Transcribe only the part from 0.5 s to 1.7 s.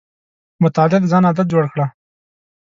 مطالعه د ځان عادت جوړ